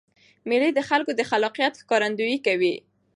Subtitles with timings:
[0.49, 2.75] مېلې د خلکو د خلاقیت ښکارندویي کوي.